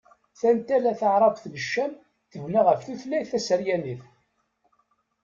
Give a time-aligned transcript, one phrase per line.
[0.39, 1.93] Tantala taɛrabt n Ccam
[2.31, 4.01] tebna ɣef tutlayt taseryanit.